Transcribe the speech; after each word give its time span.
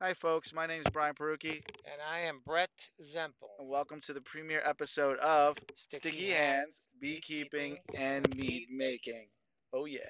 Hi, 0.00 0.14
folks. 0.14 0.52
My 0.54 0.66
name 0.66 0.80
is 0.80 0.86
Brian 0.92 1.14
Perucki, 1.14 1.62
And 1.84 2.00
I 2.10 2.20
am 2.20 2.40
Brett 2.46 2.70
Szemple. 3.02 3.50
and 3.58 3.68
welcome 3.68 4.00
to 4.02 4.12
the 4.14 4.20
premiere 4.22 4.62
episode 4.64 5.18
of 5.18 5.58
Sticky 5.74 6.30
Hands, 6.30 6.82
Beekeeping, 7.00 7.78
and 7.94 8.34
Mead 8.34 8.68
Making. 8.70 9.28
Oh, 9.74 9.84
yeah. 9.84 10.00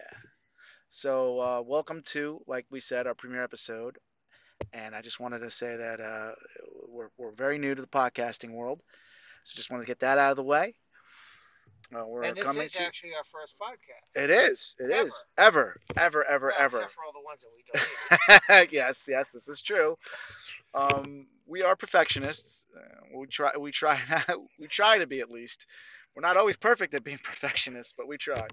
So, 0.90 1.40
uh, 1.40 1.62
welcome 1.62 2.03
to, 2.06 2.40
like 2.46 2.66
we 2.71 2.79
said, 2.80 3.06
our 3.06 3.14
premiere 3.14 3.42
episode. 3.42 3.98
And 4.72 4.95
I 4.95 5.03
just 5.03 5.18
wanted 5.18 5.40
to 5.40 5.50
say 5.50 5.76
that 5.76 6.00
uh, 6.00 6.32
we're, 6.88 7.09
we're 7.18 7.32
very 7.32 7.59
new 7.59 7.75
to 7.75 7.80
the 7.82 7.88
podcasting 7.88 8.52
world. 8.52 8.80
So, 9.45 9.57
just 9.57 9.70
wanted 9.70 9.82
to 9.82 9.88
get 9.88 10.00
that 10.00 10.18
out 10.18 10.30
of 10.30 10.36
the 10.36 10.45
way. 10.45 10.75
Uh, 11.95 12.04
we're 12.07 12.22
and 12.22 12.36
this 12.36 12.45
coming 12.45 12.64
is 12.64 12.72
to. 12.72 12.82
actually 12.84 13.11
our 13.14 13.25
first 13.25 13.54
podcast. 13.61 14.22
It 14.22 14.30
is. 14.30 14.77
It 14.79 14.90
is. 14.90 15.25
Ever. 15.36 15.77
Ever, 15.96 16.25
ever, 16.25 16.48
Well, 16.48 16.57
ever. 16.64 16.77
Except 16.79 16.93
for 16.95 17.04
all 17.04 17.12
the 17.12 17.20
ones 17.25 17.40
that 17.40 17.50
we 17.57 18.39
deleted. 18.59 18.72
yes, 18.72 19.09
yes, 19.11 19.32
this 19.32 19.48
is 19.48 19.61
true. 19.61 19.96
Um, 20.75 21.26
we 21.46 21.63
are 21.63 21.76
perfectionists. 21.76 22.66
Uh, 22.76 23.18
we 23.18 23.26
try. 23.26 23.50
We 23.58 23.72
try. 23.72 24.00
we 24.61 24.68
try 24.68 24.99
to 24.99 25.07
be 25.07 25.21
at 25.21 25.30
least. 25.30 25.66
We're 26.14 26.22
not 26.22 26.36
always 26.36 26.57
perfect 26.57 26.94
at 26.94 27.04
being 27.04 27.18
perfectionists, 27.25 27.94
but 27.96 28.07
we 28.08 28.18
try. 28.18 28.46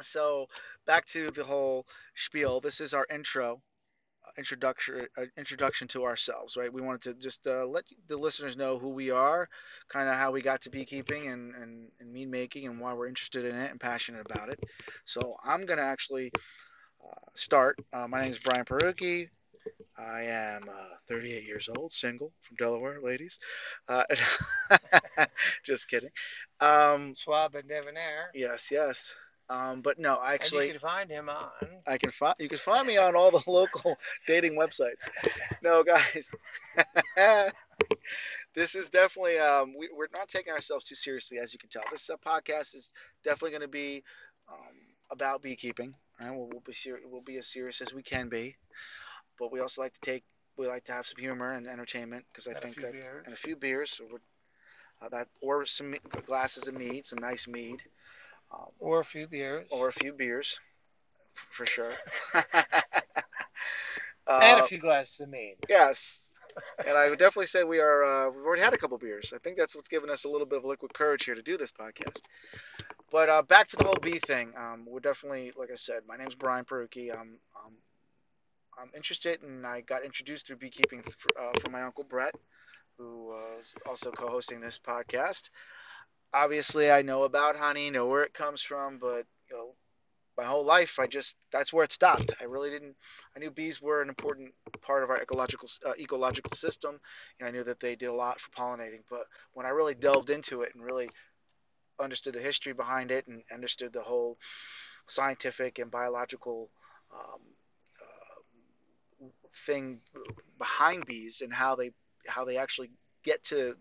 So 0.00 0.46
back 0.86 1.06
to 1.06 1.30
the 1.30 1.44
whole 1.44 1.86
spiel. 2.14 2.60
This 2.60 2.80
is 2.80 2.94
our 2.94 3.06
intro, 3.10 3.62
introduction, 4.38 5.06
uh, 5.18 5.24
introduction 5.36 5.88
to 5.88 6.04
ourselves. 6.04 6.56
Right. 6.56 6.72
We 6.72 6.80
wanted 6.82 7.02
to 7.02 7.14
just 7.14 7.46
uh, 7.46 7.66
let 7.66 7.84
the 8.08 8.16
listeners 8.16 8.56
know 8.56 8.78
who 8.78 8.90
we 8.90 9.10
are, 9.10 9.48
kind 9.88 10.08
of 10.08 10.14
how 10.16 10.32
we 10.32 10.42
got 10.42 10.62
to 10.62 10.70
beekeeping 10.70 11.28
and, 11.28 11.54
and, 11.54 11.88
and 12.00 12.12
mead 12.12 12.30
making, 12.30 12.66
and 12.66 12.80
why 12.80 12.94
we're 12.94 13.08
interested 13.08 13.44
in 13.44 13.56
it 13.56 13.70
and 13.70 13.80
passionate 13.80 14.26
about 14.28 14.48
it. 14.48 14.60
So 15.04 15.34
I'm 15.44 15.62
gonna 15.66 15.82
actually 15.82 16.32
uh, 17.04 17.30
start. 17.34 17.78
Uh, 17.92 18.06
my 18.08 18.22
name 18.22 18.30
is 18.32 18.38
Brian 18.38 18.64
Perucki. 18.64 19.28
I 19.98 20.22
am 20.22 20.68
uh, 20.68 20.96
38 21.08 21.44
years 21.44 21.68
old, 21.76 21.92
single 21.92 22.32
from 22.42 22.56
Delaware, 22.56 23.00
ladies. 23.02 23.38
Uh, 23.88 24.04
just 25.64 25.88
kidding. 25.88 26.10
Um, 26.60 27.14
Swab 27.16 27.54
and 27.54 27.68
Debonair. 27.68 28.30
yes, 28.34 28.70
yes. 28.70 29.16
Um, 29.52 29.82
but 29.82 29.98
no, 29.98 30.14
and 30.14 30.34
actually, 30.34 30.66
you 30.66 30.72
can 30.72 30.80
find 30.80 31.10
him 31.10 31.28
on. 31.28 31.50
I 31.86 31.98
can 31.98 32.10
find 32.10 32.34
you 32.38 32.48
can 32.48 32.58
find 32.58 32.86
me 32.86 32.96
on 32.96 33.14
all 33.16 33.30
the 33.30 33.42
local 33.50 33.96
dating 34.26 34.54
websites. 34.56 35.08
No, 35.62 35.84
guys, 35.84 36.34
this 38.54 38.74
is 38.74 38.90
definitely 38.90 39.38
um, 39.38 39.74
we, 39.78 39.88
we're 39.94 40.08
not 40.12 40.28
taking 40.28 40.52
ourselves 40.52 40.86
too 40.86 40.94
seriously, 40.94 41.38
as 41.38 41.52
you 41.52 41.58
can 41.58 41.68
tell. 41.70 41.82
This 41.90 42.10
uh, 42.10 42.16
podcast 42.24 42.74
is 42.74 42.92
definitely 43.24 43.50
going 43.50 43.62
to 43.62 43.68
be 43.68 44.02
um, 44.50 44.76
about 45.10 45.42
beekeeping. 45.42 45.94
Right? 46.20 46.30
We'll, 46.30 46.48
we'll 46.48 46.62
be 46.66 46.72
ser- 46.72 47.00
we'll 47.10 47.22
be 47.22 47.38
as 47.38 47.46
serious 47.48 47.80
as 47.80 47.92
we 47.92 48.02
can 48.02 48.28
be, 48.28 48.56
but 49.38 49.52
we 49.52 49.60
also 49.60 49.82
like 49.82 49.94
to 49.94 50.00
take 50.00 50.24
we 50.56 50.66
like 50.66 50.84
to 50.84 50.92
have 50.92 51.06
some 51.06 51.18
humor 51.20 51.52
and 51.52 51.66
entertainment 51.66 52.24
because 52.32 52.46
I 52.46 52.52
And 52.52 52.62
think 52.62 52.76
that 52.80 52.92
beers. 52.92 53.06
and 53.26 53.34
a 53.34 53.36
few 53.36 53.56
beers, 53.56 54.00
we're, 54.10 54.18
uh, 55.04 55.08
that 55.10 55.28
or 55.40 55.66
some 55.66 55.94
glasses 56.26 56.68
of 56.68 56.74
mead, 56.74 57.06
some 57.06 57.18
nice 57.18 57.46
mead. 57.48 57.82
Um, 58.52 58.68
Or 58.78 59.00
a 59.00 59.04
few 59.04 59.26
beers. 59.26 59.68
or 59.70 59.88
a 59.88 59.92
few 59.92 60.12
beers, 60.12 60.58
for 61.50 61.66
sure. 61.66 61.92
and 62.34 62.44
Uh, 64.26 64.60
a 64.60 64.62
few 64.62 64.78
glasses 64.78 65.20
of 65.20 65.28
mead. 65.28 65.56
Yes, 65.68 66.32
and 66.86 66.96
I 66.96 67.08
would 67.10 67.18
definitely 67.18 67.46
say 67.46 67.64
we 67.64 67.80
are. 67.80 68.04
Uh, 68.04 68.30
we've 68.30 68.44
already 68.44 68.62
had 68.62 68.74
a 68.74 68.78
couple 68.78 68.98
beers. 68.98 69.32
I 69.34 69.38
think 69.38 69.56
that's 69.56 69.74
what's 69.74 69.88
given 69.88 70.10
us 70.10 70.24
a 70.24 70.28
little 70.28 70.46
bit 70.46 70.58
of 70.58 70.64
liquid 70.64 70.94
courage 70.94 71.24
here 71.24 71.34
to 71.34 71.42
do 71.42 71.56
this 71.56 71.72
podcast. 71.72 72.20
But 73.10 73.28
uh, 73.28 73.42
back 73.42 73.68
to 73.68 73.76
the 73.76 73.84
whole 73.84 73.98
bee 74.02 74.18
thing. 74.20 74.52
Um, 74.56 74.86
we're 74.86 75.00
definitely, 75.00 75.52
like 75.56 75.70
I 75.70 75.76
said, 75.76 76.02
my 76.06 76.16
name's 76.16 76.34
Brian 76.34 76.64
Perucki. 76.64 77.12
I'm, 77.12 77.38
um, 77.64 77.74
I'm 78.78 78.90
interested, 78.96 79.42
and 79.42 79.66
I 79.66 79.80
got 79.82 80.04
introduced 80.04 80.46
through 80.46 80.56
beekeeping 80.56 81.02
uh, 81.40 81.58
from 81.60 81.72
my 81.72 81.82
uncle 81.82 82.04
Brett, 82.04 82.34
who 82.98 83.32
uh, 83.32 83.58
is 83.60 83.74
also 83.86 84.10
co-hosting 84.10 84.60
this 84.60 84.78
podcast. 84.78 85.50
Obviously, 86.34 86.90
I 86.90 87.02
know 87.02 87.24
about 87.24 87.56
honey, 87.56 87.90
know 87.90 88.06
where 88.06 88.22
it 88.24 88.34
comes 88.34 88.62
from, 88.62 88.98
but 88.98 89.26
you 89.50 89.56
know, 89.56 89.74
my 90.38 90.44
whole 90.44 90.64
life, 90.64 90.98
I 90.98 91.06
just 91.06 91.38
that's 91.52 91.72
where 91.72 91.84
it 91.84 91.92
stopped. 91.92 92.32
I 92.40 92.44
really 92.44 92.70
didn't. 92.70 92.96
I 93.36 93.40
knew 93.40 93.50
bees 93.50 93.82
were 93.82 94.02
an 94.02 94.08
important 94.08 94.54
part 94.82 95.04
of 95.04 95.10
our 95.10 95.20
ecological 95.22 95.68
uh, 95.86 95.92
ecological 95.98 96.52
system, 96.52 97.00
and 97.38 97.48
I 97.48 97.52
knew 97.52 97.64
that 97.64 97.80
they 97.80 97.96
did 97.96 98.06
a 98.06 98.14
lot 98.14 98.40
for 98.40 98.50
pollinating. 98.52 99.02
But 99.10 99.26
when 99.54 99.66
I 99.66 99.70
really 99.70 99.94
delved 99.94 100.30
into 100.30 100.62
it 100.62 100.74
and 100.74 100.84
really 100.84 101.10
understood 102.00 102.34
the 102.34 102.40
history 102.40 102.72
behind 102.72 103.10
it 103.10 103.26
and 103.28 103.42
understood 103.52 103.92
the 103.92 104.02
whole 104.02 104.38
scientific 105.06 105.78
and 105.78 105.90
biological 105.90 106.70
um, 107.14 107.40
uh, 108.00 109.26
thing 109.66 110.00
behind 110.58 111.04
bees 111.06 111.40
and 111.42 111.52
how 111.52 111.74
they 111.76 111.90
how 112.26 112.44
they 112.44 112.56
actually 112.56 112.90
get 113.24 113.42
to 113.44 113.76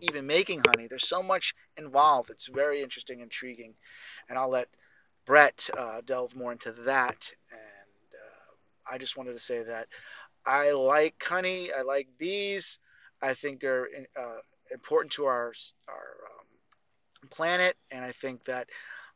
even 0.00 0.26
making 0.26 0.62
honey. 0.66 0.86
There's 0.86 1.08
so 1.08 1.22
much 1.22 1.54
involved. 1.76 2.30
It's 2.30 2.46
very 2.46 2.82
interesting, 2.82 3.20
intriguing, 3.20 3.74
and 4.28 4.38
I'll 4.38 4.50
let 4.50 4.68
Brett 5.24 5.68
uh, 5.76 6.00
delve 6.04 6.34
more 6.34 6.52
into 6.52 6.72
that. 6.72 7.30
And 7.50 8.14
uh, 8.14 8.94
I 8.94 8.98
just 8.98 9.16
wanted 9.16 9.34
to 9.34 9.40
say 9.40 9.62
that 9.64 9.88
I 10.44 10.72
like 10.72 11.22
honey. 11.22 11.70
I 11.76 11.82
like 11.82 12.08
bees. 12.18 12.78
I 13.20 13.34
think 13.34 13.60
they're 13.60 13.88
uh, 14.16 14.38
important 14.72 15.12
to 15.12 15.24
our 15.24 15.52
our 15.88 16.14
um, 16.30 17.28
planet, 17.30 17.76
and 17.90 18.04
I 18.04 18.12
think 18.12 18.44
that 18.44 18.68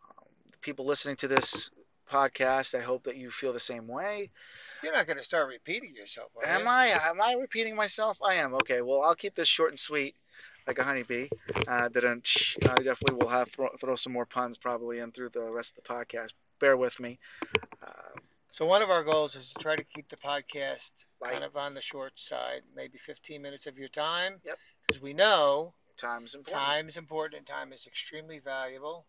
um, 0.09 0.27
people 0.61 0.87
listening 0.87 1.17
to 1.17 1.28
this 1.28 1.71
podcast, 2.11 2.77
I 2.77 2.83
hope 2.83 3.05
that 3.05 3.17
you 3.17 3.31
feel 3.31 3.53
the 3.53 3.61
same 3.61 3.87
way. 3.87 4.31
You're 4.83 4.95
not 4.95 5.07
going 5.07 5.19
to 5.19 5.25
start 5.25 5.49
repeating 5.49 5.95
yourself, 5.95 6.31
are 6.37 6.49
Am 6.49 6.62
you? 6.62 6.67
I? 6.67 6.87
Am 7.11 7.21
I 7.21 7.34
repeating 7.34 7.77
myself? 7.77 8.19
I 8.22 8.37
am. 8.37 8.55
Okay. 8.55 8.81
Well, 8.81 9.03
I'll 9.03 9.15
keep 9.15 9.34
this 9.34 9.49
short 9.49 9.71
and 9.71 9.78
sweet, 9.78 10.17
like 10.70 10.78
a 10.78 10.84
honeybee. 10.84 11.28
Uh, 11.66 11.88
that 11.88 12.04
I 12.04 12.75
definitely 12.82 13.16
will 13.16 13.28
have 13.28 13.50
throw, 13.50 13.69
throw 13.81 13.97
some 13.97 14.12
more 14.12 14.25
puns 14.26 14.56
probably 14.56 15.00
in 15.00 15.10
through 15.10 15.31
the 15.31 15.42
rest 15.42 15.76
of 15.76 15.82
the 15.82 15.92
podcast. 15.92 16.32
Bear 16.60 16.76
with 16.76 17.00
me. 17.00 17.19
Uh, 17.82 18.20
So 18.53 18.66
one 18.66 18.80
of 18.82 18.88
our 18.91 19.03
goals 19.03 19.34
is 19.34 19.48
to 19.48 19.54
try 19.54 19.75
to 19.75 19.82
keep 19.82 20.09
the 20.09 20.16
podcast 20.16 20.92
Light. 21.20 21.32
kind 21.32 21.44
of 21.44 21.56
on 21.56 21.75
the 21.75 21.80
short 21.80 22.12
side, 22.19 22.62
maybe 22.76 22.98
15 22.98 23.42
minutes 23.42 23.66
of 23.66 23.78
your 23.78 23.88
time. 23.88 24.41
Yep. 24.44 24.59
Because 24.86 25.03
we 25.03 25.12
know 25.12 25.75
time's 25.97 26.34
important. 26.34 26.64
time 26.64 26.88
is 26.88 26.97
important 26.97 27.38
and 27.38 27.47
time 27.47 27.72
is 27.72 27.86
extremely 27.88 28.38
valuable. 28.38 29.06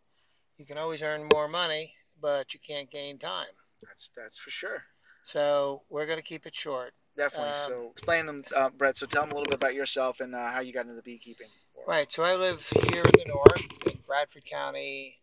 You 0.57 0.65
can 0.65 0.79
always 0.79 1.03
earn 1.03 1.29
more 1.31 1.47
money, 1.47 1.93
but 2.19 2.55
you 2.55 2.59
can't 2.65 2.89
gain 2.89 3.19
time. 3.19 3.53
That's 3.83 4.09
that's 4.15 4.37
for 4.37 4.49
sure. 4.49 4.83
So 5.25 5.83
we're 5.89 6.07
going 6.07 6.17
to 6.17 6.23
keep 6.23 6.45
it 6.47 6.55
short. 6.55 6.93
Definitely. 7.21 7.49
Um, 7.49 7.55
so 7.67 7.89
explain 7.91 8.25
them, 8.25 8.43
uh, 8.55 8.69
Brett. 8.71 8.97
So 8.97 9.05
tell 9.05 9.21
them 9.21 9.31
a 9.31 9.35
little 9.35 9.49
bit 9.49 9.53
about 9.53 9.75
yourself 9.75 10.21
and 10.21 10.33
uh, 10.33 10.49
how 10.49 10.61
you 10.61 10.73
got 10.73 10.81
into 10.81 10.95
the 10.95 11.03
beekeeping. 11.03 11.49
world. 11.75 11.87
Right. 11.87 12.11
So 12.11 12.23
I 12.23 12.35
live 12.35 12.67
here 12.67 13.03
in 13.03 13.11
the 13.15 13.25
north, 13.27 13.61
in 13.85 13.99
Bradford 14.07 14.43
County, 14.45 15.19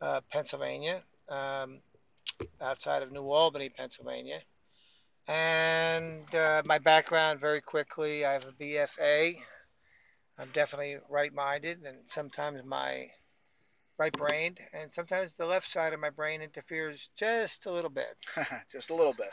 uh, 0.00 0.22
Pennsylvania, 0.32 1.04
um, 1.28 1.78
outside 2.60 3.04
of 3.04 3.12
New 3.12 3.30
Albany, 3.30 3.68
Pennsylvania. 3.68 4.40
And 5.28 6.34
uh, 6.34 6.62
my 6.66 6.78
background, 6.78 7.38
very 7.38 7.60
quickly, 7.60 8.24
I 8.24 8.32
have 8.32 8.46
a 8.46 8.52
BFA. 8.52 9.36
I'm 10.38 10.48
definitely 10.52 10.96
right-minded, 11.08 11.78
and 11.84 11.98
sometimes 12.06 12.60
my 12.64 13.06
right-brained, 13.98 14.58
and 14.72 14.92
sometimes 14.92 15.34
the 15.34 15.46
left 15.46 15.68
side 15.68 15.92
of 15.92 16.00
my 16.00 16.10
brain 16.10 16.42
interferes 16.42 17.08
just 17.16 17.66
a 17.66 17.70
little 17.70 17.90
bit. 17.90 18.16
Just 18.72 18.90
a 18.90 18.94
little 18.94 19.14
bit. 19.14 19.30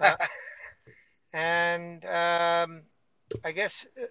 Uh, 0.00 0.16
And 1.32 2.04
um, 2.04 2.82
I 3.44 3.52
guess 3.52 3.86
uh, 4.00 4.06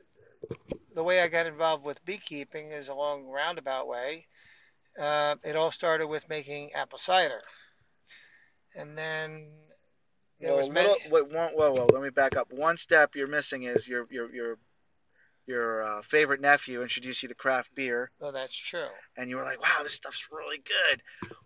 the 0.96 1.04
way 1.04 1.20
I 1.22 1.28
got 1.28 1.46
involved 1.46 1.84
with 1.84 2.04
beekeeping 2.06 2.72
is 2.72 2.88
a 2.88 2.94
long 2.94 3.26
roundabout 3.26 3.88
way. 3.88 4.28
Uh, 4.98 5.36
it 5.44 5.56
all 5.56 5.72
started 5.72 6.08
with 6.08 6.28
making 6.30 6.74
apple 6.74 7.00
cider. 7.00 7.42
And 8.76 8.98
then 8.98 9.50
there 10.40 10.50
well, 10.52 10.58
was 10.60 10.70
little, 10.70 10.98
many, 11.04 11.12
wait, 11.12 11.34
one, 11.34 11.52
whoa, 11.52 11.74
whoa. 11.74 11.88
Let 11.92 12.02
me 12.02 12.10
back 12.10 12.38
up. 12.38 12.52
One 12.52 12.78
step 12.78 13.16
you're 13.16 13.28
missing 13.28 13.64
is 13.64 13.88
your 13.88 14.08
your 14.10 14.34
your 14.34 14.58
your 15.48 15.84
uh, 15.84 16.02
favorite 16.04 16.42
nephew 16.42 16.82
introduced 16.82 17.24
you 17.24 17.30
to 17.30 17.36
craft 17.36 17.74
beer, 17.74 18.12
oh, 18.22 18.32
that's 18.32 18.56
true. 18.56 18.88
and 19.18 19.30
you 19.30 19.36
were 19.36 19.44
like, 19.44 19.62
"Wow, 19.62 19.84
this 19.84 19.96
stuff's 19.96 20.28
really 20.32 20.60
good. 20.60 21.02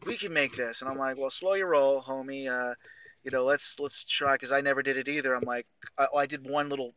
We 0.05 0.17
can 0.17 0.33
make 0.33 0.55
this." 0.55 0.81
And 0.81 0.89
I'm 0.89 0.97
like, 0.97 1.17
"Well, 1.17 1.31
slow 1.31 1.53
your 1.53 1.69
roll, 1.69 2.01
homie. 2.01 2.49
Uh, 2.49 2.75
you 3.23 3.31
know, 3.31 3.43
let's 3.43 3.79
let's 3.79 4.05
try." 4.05 4.33
Because 4.33 4.51
I 4.51 4.61
never 4.61 4.81
did 4.81 4.97
it 4.97 5.07
either. 5.07 5.33
I'm 5.33 5.43
like, 5.43 5.67
I, 5.97 6.07
I 6.15 6.25
did 6.25 6.47
one 6.47 6.69
little 6.69 6.93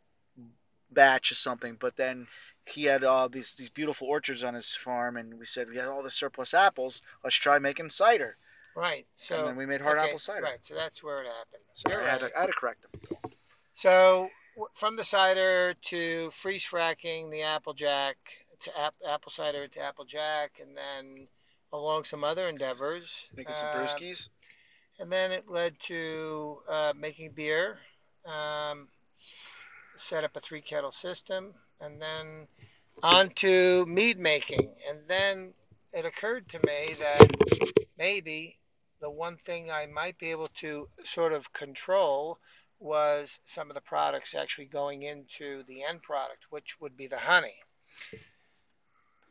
batch 0.90 1.30
of 1.30 1.36
something, 1.36 1.76
but 1.78 1.96
then 1.96 2.26
he 2.66 2.84
had 2.84 3.04
all 3.04 3.28
these 3.28 3.54
these 3.54 3.70
beautiful 3.70 4.08
orchards 4.08 4.42
on 4.42 4.54
his 4.54 4.74
farm, 4.74 5.16
and 5.16 5.38
we 5.38 5.46
said 5.46 5.68
we 5.68 5.76
had 5.76 5.86
all 5.86 6.02
the 6.02 6.10
surplus 6.10 6.54
apples. 6.54 7.02
Let's 7.22 7.36
try 7.36 7.58
making 7.58 7.90
cider. 7.90 8.36
Right. 8.74 9.06
So 9.16 9.38
and 9.38 9.48
then 9.48 9.56
we 9.56 9.66
made 9.66 9.80
hard 9.80 9.98
okay, 9.98 10.08
apple 10.08 10.18
cider. 10.18 10.42
Right. 10.42 10.58
So 10.62 10.74
that's 10.74 11.02
where 11.02 11.22
it 11.22 11.26
happened. 11.26 11.62
So 11.74 11.90
You're 11.90 12.02
I 12.02 12.10
had, 12.10 12.22
right. 12.22 12.32
to, 12.32 12.36
I 12.36 12.40
had 12.42 12.46
to 12.48 12.52
correct 12.52 12.84
him. 12.84 13.32
So 13.74 14.28
from 14.74 14.96
the 14.96 15.04
cider 15.04 15.74
to 15.86 16.30
freeze 16.30 16.64
fracking 16.64 17.30
the 17.30 17.42
applejack 17.42 18.16
to 18.60 18.78
ap- 18.78 18.94
apple 19.06 19.30
cider 19.30 19.68
to 19.68 19.80
applejack, 19.80 20.60
and 20.60 20.76
then 20.76 21.28
along 21.72 22.04
some 22.04 22.24
other 22.24 22.48
endeavors. 22.48 23.28
Making 23.34 23.54
some 23.54 23.68
uh, 23.68 23.74
brewskis. 23.74 24.28
And 24.98 25.10
then 25.10 25.32
it 25.32 25.48
led 25.48 25.78
to 25.80 26.58
uh, 26.68 26.92
making 26.98 27.32
beer. 27.32 27.78
Um, 28.24 28.88
set 29.96 30.24
up 30.24 30.36
a 30.36 30.40
three 30.40 30.60
kettle 30.60 30.92
system, 30.92 31.54
and 31.80 32.00
then 32.00 32.46
on 33.02 33.30
to 33.30 33.86
mead 33.86 34.18
making. 34.18 34.72
And 34.88 35.00
then 35.08 35.54
it 35.92 36.04
occurred 36.04 36.48
to 36.50 36.58
me 36.66 36.96
that 36.98 37.30
maybe 37.98 38.58
the 39.00 39.10
one 39.10 39.36
thing 39.36 39.70
I 39.70 39.86
might 39.86 40.18
be 40.18 40.30
able 40.30 40.48
to 40.58 40.88
sort 41.04 41.32
of 41.32 41.52
control 41.52 42.38
was 42.78 43.40
some 43.46 43.70
of 43.70 43.74
the 43.74 43.80
products 43.80 44.34
actually 44.34 44.66
going 44.66 45.02
into 45.02 45.62
the 45.66 45.82
end 45.82 46.02
product, 46.02 46.44
which 46.50 46.80
would 46.80 46.96
be 46.96 47.06
the 47.06 47.18
honey. 47.18 47.54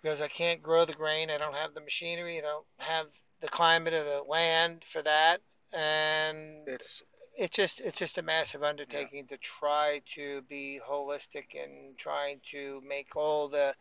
Because 0.01 0.21
I 0.21 0.27
can't 0.27 0.63
grow 0.63 0.85
the 0.85 0.93
grain, 0.93 1.29
I 1.29 1.37
don't 1.37 1.55
have 1.55 1.73
the 1.73 1.81
machinery, 1.81 2.37
I 2.39 2.41
don't 2.41 2.65
have 2.77 3.07
the 3.41 3.47
climate 3.47 3.93
of 3.93 4.05
the 4.05 4.23
land 4.27 4.83
for 4.85 5.01
that, 5.01 5.41
and 5.75 6.67
It's 6.67 7.03
it's 7.37 7.55
just 7.55 7.81
it's 7.81 7.99
just 7.99 8.17
a 8.17 8.23
massive 8.23 8.63
undertaking 8.63 9.27
to 9.27 9.37
try 9.37 10.01
to 10.15 10.41
be 10.43 10.79
holistic 10.87 11.47
and 11.61 11.97
trying 11.97 12.39
to 12.51 12.81
make 12.87 13.15
all 13.15 13.49
the 13.49 13.75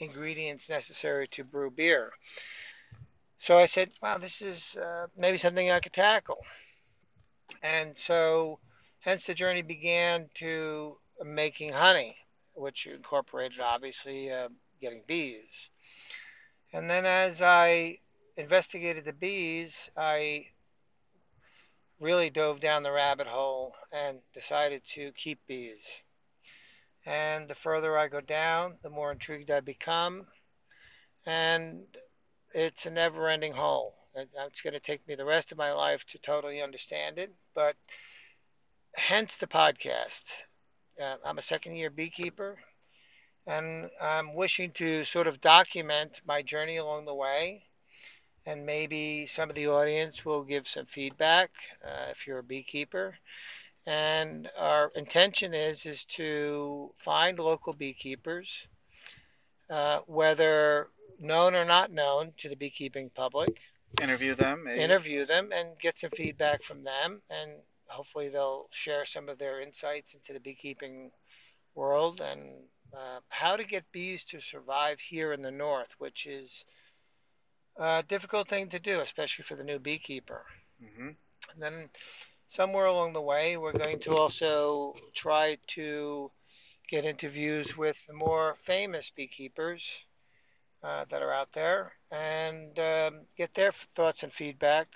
ingredients 0.00 0.68
necessary 0.70 1.28
to 1.28 1.44
brew 1.44 1.70
beer. 1.70 2.12
So 3.38 3.58
I 3.58 3.66
said, 3.66 3.90
wow, 4.02 4.18
this 4.18 4.40
is 4.42 4.76
uh, 4.76 5.08
maybe 5.16 5.36
something 5.36 5.70
I 5.70 5.80
could 5.80 5.92
tackle. 5.92 6.38
And 7.62 7.98
so, 7.98 8.60
hence 9.00 9.26
the 9.26 9.34
journey 9.34 9.62
began 9.62 10.30
to 10.34 10.98
making 11.24 11.72
honey, 11.72 12.16
which 12.54 12.86
incorporated 12.86 13.60
obviously 13.60 14.32
uh, 14.32 14.48
getting 14.80 15.02
bees. 15.06 15.70
And 16.72 16.88
then 16.88 17.06
as 17.06 17.42
I 17.42 17.98
investigated 18.36 19.04
the 19.04 19.12
bees, 19.12 19.90
I 19.96 20.46
really 22.02 22.30
dove 22.30 22.60
down 22.60 22.82
the 22.82 22.90
rabbit 22.90 23.28
hole 23.28 23.74
and 23.92 24.18
decided 24.34 24.82
to 24.88 25.12
keep 25.12 25.38
bees. 25.46 25.82
And 27.06 27.48
the 27.48 27.54
further 27.54 27.96
I 27.96 28.08
go 28.08 28.20
down, 28.20 28.78
the 28.82 28.90
more 28.90 29.12
intrigued 29.12 29.50
I 29.50 29.60
become. 29.60 30.26
And 31.24 31.84
it's 32.52 32.86
a 32.86 32.90
never 32.90 33.28
ending 33.28 33.52
hole. 33.52 33.94
It's 34.14 34.62
going 34.62 34.74
to 34.74 34.80
take 34.80 35.06
me 35.06 35.14
the 35.14 35.24
rest 35.24 35.52
of 35.52 35.58
my 35.58 35.72
life 35.72 36.04
to 36.08 36.18
totally 36.18 36.60
understand 36.60 37.18
it. 37.18 37.32
But 37.54 37.76
hence 38.94 39.36
the 39.36 39.46
podcast. 39.46 40.32
Uh, 41.00 41.16
I'm 41.24 41.38
a 41.38 41.42
second 41.42 41.76
year 41.76 41.88
beekeeper 41.88 42.58
and 43.46 43.90
I'm 44.00 44.34
wishing 44.34 44.72
to 44.72 45.04
sort 45.04 45.26
of 45.26 45.40
document 45.40 46.20
my 46.24 46.42
journey 46.42 46.76
along 46.76 47.06
the 47.06 47.14
way 47.14 47.64
and 48.46 48.66
maybe 48.66 49.26
some 49.26 49.48
of 49.48 49.54
the 49.54 49.68
audience 49.68 50.24
will 50.24 50.42
give 50.42 50.66
some 50.66 50.86
feedback 50.86 51.50
uh, 51.84 52.10
if 52.10 52.26
you're 52.26 52.38
a 52.38 52.42
beekeeper. 52.42 53.14
And 53.86 54.48
our 54.58 54.92
intention 54.94 55.54
is 55.54 55.86
is 55.86 56.04
to 56.16 56.92
find 56.98 57.38
local 57.38 57.72
beekeepers, 57.72 58.66
uh, 59.68 60.00
whether 60.06 60.88
known 61.18 61.54
or 61.54 61.64
not 61.64 61.90
known 61.90 62.32
to 62.38 62.48
the 62.48 62.56
beekeeping 62.56 63.10
public. 63.10 63.58
Interview 64.00 64.34
them. 64.34 64.64
maybe. 64.64 64.80
Interview 64.80 65.26
them 65.26 65.50
and 65.52 65.78
get 65.78 65.98
some 65.98 66.10
feedback 66.10 66.62
from 66.62 66.84
them, 66.84 67.22
and 67.30 67.50
hopefully 67.86 68.28
they'll 68.28 68.68
share 68.70 69.04
some 69.04 69.28
of 69.28 69.38
their 69.38 69.60
insights 69.60 70.14
into 70.14 70.32
the 70.32 70.40
beekeeping 70.40 71.10
world 71.74 72.20
and 72.20 72.40
uh, 72.94 73.20
how 73.28 73.56
to 73.56 73.64
get 73.64 73.90
bees 73.92 74.24
to 74.24 74.40
survive 74.40 75.00
here 75.00 75.32
in 75.32 75.42
the 75.42 75.50
north, 75.50 75.88
which 75.98 76.26
is 76.26 76.64
a 77.76 78.02
difficult 78.02 78.48
thing 78.48 78.68
to 78.70 78.78
do, 78.78 79.00
especially 79.00 79.44
for 79.44 79.56
the 79.56 79.64
new 79.64 79.78
beekeeper. 79.78 80.44
hmm 80.80 81.10
And 81.52 81.62
then 81.62 81.90
somewhere 82.48 82.86
along 82.86 83.12
the 83.12 83.22
way, 83.22 83.56
we're 83.56 83.72
going 83.72 84.00
to 84.00 84.16
also 84.16 84.94
try 85.14 85.58
to 85.68 86.30
get 86.88 87.04
interviews 87.04 87.76
with 87.76 88.04
the 88.06 88.12
more 88.14 88.56
famous 88.62 89.10
beekeepers 89.10 90.00
uh, 90.82 91.04
that 91.10 91.22
are 91.22 91.32
out 91.32 91.52
there 91.52 91.92
and 92.10 92.78
um, 92.78 93.26
get 93.36 93.54
their 93.54 93.72
thoughts 93.72 94.22
and 94.22 94.32
feedback. 94.32 94.88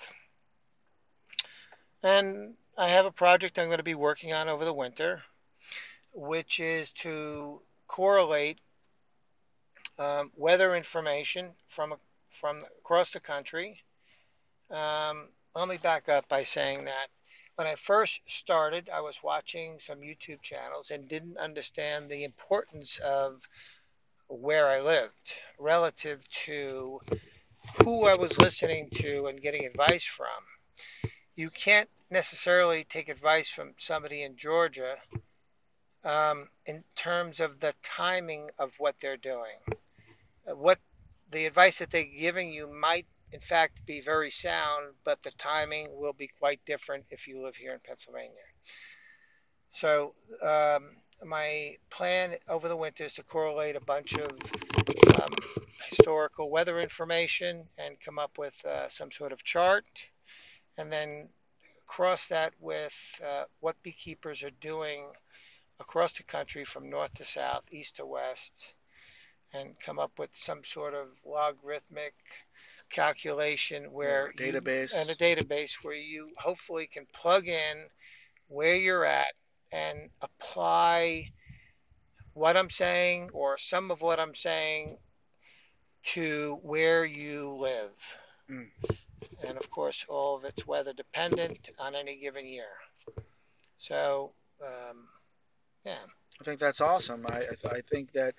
And 2.03 2.57
I 2.77 2.89
have 2.89 3.05
a 3.05 3.11
project 3.11 3.57
I'm 3.59 3.67
going 3.67 3.77
to 3.77 3.83
be 3.83 3.95
working 3.95 4.33
on 4.33 4.47
over 4.49 4.65
the 4.65 4.73
winter, 4.73 5.23
which 6.13 6.59
is 6.59 6.91
to 6.93 7.61
correlate 7.87 8.59
um, 9.99 10.31
weather 10.35 10.75
information 10.75 11.53
from 11.69 11.93
from 12.29 12.63
across 12.79 13.11
the 13.11 13.19
country. 13.19 13.81
Um, 14.69 15.29
let 15.55 15.67
me 15.67 15.77
back 15.77 16.09
up 16.09 16.27
by 16.27 16.43
saying 16.43 16.85
that 16.85 17.07
when 17.55 17.67
I 17.67 17.75
first 17.75 18.21
started, 18.27 18.89
I 18.93 19.01
was 19.01 19.23
watching 19.23 19.79
some 19.79 19.99
YouTube 20.01 20.43
channels 20.43 20.91
and 20.91 21.07
didn't 21.07 21.37
understand 21.37 22.09
the 22.09 22.23
importance 22.23 22.99
of 22.99 23.41
where 24.27 24.67
I 24.67 24.81
lived 24.81 25.33
relative 25.57 26.27
to 26.45 27.01
who 27.83 28.03
I 28.05 28.15
was 28.15 28.37
listening 28.37 28.89
to 28.95 29.25
and 29.27 29.41
getting 29.41 29.65
advice 29.65 30.05
from. 30.05 30.27
You 31.35 31.49
can't 31.49 31.89
necessarily 32.11 32.83
take 32.83 33.09
advice 33.09 33.49
from 33.49 33.73
somebody 33.77 34.21
in 34.23 34.37
Georgia 34.37 34.97
um, 36.03 36.47
in 36.65 36.83
terms 36.95 37.39
of 37.39 37.59
the 37.59 37.73
timing 37.83 38.49
of 38.59 38.71
what 38.77 38.95
they're 39.01 39.17
doing. 39.17 39.57
What 40.45 40.79
the 41.31 41.45
advice 41.45 41.79
that 41.79 41.91
they're 41.91 42.03
giving 42.03 42.51
you 42.51 42.67
might, 42.67 43.05
in 43.31 43.39
fact, 43.39 43.85
be 43.85 44.01
very 44.01 44.29
sound, 44.29 44.93
but 45.03 45.21
the 45.23 45.31
timing 45.31 45.87
will 45.91 46.13
be 46.13 46.27
quite 46.39 46.59
different 46.65 47.05
if 47.09 47.27
you 47.27 47.43
live 47.43 47.55
here 47.55 47.73
in 47.73 47.79
Pennsylvania. 47.79 48.31
So, 49.71 50.13
um, 50.41 50.97
my 51.25 51.75
plan 51.89 52.35
over 52.47 52.69
the 52.69 52.77
winter 52.77 53.03
is 53.03 53.13
to 53.13 53.23
correlate 53.23 53.75
a 53.75 53.81
bunch 53.81 54.13
of 54.13 54.31
um, 55.21 55.33
historical 55.89 56.49
weather 56.49 56.79
information 56.79 57.63
and 57.77 57.99
come 57.99 58.19
up 58.19 58.37
with 58.37 58.63
uh, 58.65 58.87
some 58.89 59.11
sort 59.11 59.31
of 59.31 59.43
chart, 59.43 59.85
and 60.77 60.91
then 60.91 61.27
cross 61.87 62.27
that 62.27 62.53
with 62.59 63.21
uh, 63.25 63.45
what 63.59 63.81
beekeepers 63.81 64.43
are 64.43 64.51
doing 64.61 65.05
across 65.79 66.13
the 66.17 66.23
country 66.23 66.65
from 66.65 66.89
north 66.89 67.13
to 67.15 67.25
south, 67.25 67.63
east 67.71 67.97
to 67.97 68.05
west, 68.05 68.73
and 69.53 69.79
come 69.79 69.99
up 69.99 70.11
with 70.17 70.29
some 70.33 70.63
sort 70.63 70.93
of 70.93 71.07
logarithmic 71.25 72.13
calculation 72.89 73.91
where 73.91 74.33
you- 74.37 74.53
database. 74.53 74.93
and 74.95 75.09
a 75.09 75.15
database 75.15 75.83
where 75.83 75.95
you 75.95 76.33
hopefully 76.37 76.87
can 76.87 77.05
plug 77.07 77.47
in 77.47 77.89
where 78.47 78.75
you're 78.75 79.05
at 79.05 79.33
and 79.71 80.09
apply 80.21 81.29
what 82.33 82.55
I'm 82.55 82.69
saying 82.69 83.29
or 83.33 83.57
some 83.57 83.91
of 83.91 84.01
what 84.01 84.19
I'm 84.19 84.35
saying 84.35 84.97
to 86.03 86.59
where 86.61 87.03
you 87.03 87.57
live. 87.59 87.91
Mm. 88.49 88.69
And 89.45 89.57
of 89.57 89.69
course, 89.69 90.05
all 90.07 90.37
of 90.37 90.45
it's 90.45 90.65
weather 90.65 90.93
dependent 90.93 91.69
on 91.79 91.95
any 91.95 92.17
given 92.17 92.45
year. 92.45 92.69
So, 93.77 94.33
um, 94.63 95.07
yeah. 95.83 95.97
I 96.39 96.43
think 96.43 96.59
that's 96.59 96.81
awesome. 96.81 97.25
I 97.27 97.39
I, 97.39 97.55
th- 97.61 97.73
I 97.73 97.81
think 97.81 98.11
that 98.13 98.35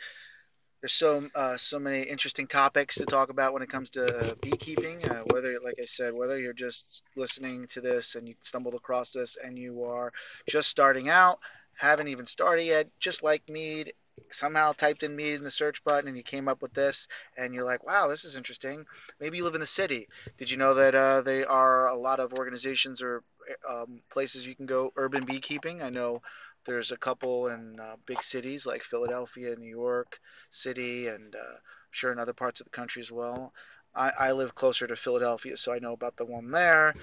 there's 0.80 0.92
so 0.92 1.28
uh, 1.34 1.56
so 1.56 1.78
many 1.78 2.02
interesting 2.02 2.46
topics 2.46 2.96
to 2.96 3.06
talk 3.06 3.30
about 3.30 3.52
when 3.52 3.62
it 3.62 3.68
comes 3.70 3.90
to 3.92 4.04
uh, 4.04 4.34
beekeeping. 4.40 5.04
Uh, 5.04 5.22
whether, 5.26 5.58
like 5.62 5.78
I 5.80 5.86
said, 5.86 6.14
whether 6.14 6.38
you're 6.38 6.52
just 6.52 7.02
listening 7.16 7.66
to 7.68 7.80
this 7.80 8.14
and 8.14 8.28
you 8.28 8.34
stumbled 8.44 8.74
across 8.74 9.12
this 9.12 9.36
and 9.42 9.58
you 9.58 9.84
are 9.84 10.12
just 10.46 10.68
starting 10.68 11.08
out, 11.08 11.40
haven't 11.74 12.08
even 12.08 12.26
started 12.26 12.64
yet, 12.64 12.88
just 13.00 13.22
like 13.22 13.48
mead, 13.48 13.92
somehow 14.30 14.72
typed 14.72 15.02
in 15.02 15.16
mead 15.16 15.34
in 15.34 15.44
the 15.44 15.50
search 15.50 15.82
button 15.84 16.08
and 16.08 16.16
you 16.16 16.22
came 16.22 16.48
up 16.48 16.62
with 16.62 16.74
this 16.74 17.08
and 17.36 17.54
you're 17.54 17.64
like, 17.64 17.84
wow, 17.84 18.08
this 18.08 18.24
is 18.24 18.36
interesting. 18.36 18.84
Maybe 19.20 19.38
you 19.38 19.44
live 19.44 19.54
in 19.54 19.60
the 19.60 19.66
city. 19.66 20.08
Did 20.38 20.50
you 20.50 20.56
know 20.56 20.74
that 20.74 20.94
uh, 20.94 21.22
there 21.22 21.50
are 21.50 21.88
a 21.88 21.96
lot 21.96 22.20
of 22.20 22.34
organizations 22.34 23.02
or 23.02 23.22
um, 23.68 24.00
places 24.10 24.46
you 24.46 24.54
can 24.54 24.66
go 24.66 24.92
urban 24.96 25.24
beekeeping? 25.24 25.82
I 25.82 25.90
know 25.90 26.22
there's 26.64 26.92
a 26.92 26.96
couple 26.96 27.48
in 27.48 27.78
uh, 27.80 27.96
big 28.06 28.22
cities 28.22 28.66
like 28.66 28.82
Philadelphia, 28.82 29.56
New 29.56 29.68
York 29.68 30.20
City, 30.50 31.08
and 31.08 31.34
uh, 31.34 31.38
I'm 31.38 31.92
sure 31.92 32.12
in 32.12 32.18
other 32.18 32.32
parts 32.34 32.60
of 32.60 32.64
the 32.64 32.70
country 32.70 33.00
as 33.00 33.10
well. 33.10 33.52
I, 33.94 34.10
I 34.18 34.32
live 34.32 34.54
closer 34.54 34.86
to 34.86 34.96
Philadelphia, 34.96 35.56
so 35.56 35.72
I 35.72 35.78
know 35.78 35.92
about 35.92 36.16
the 36.16 36.26
one 36.26 36.50
there, 36.50 36.94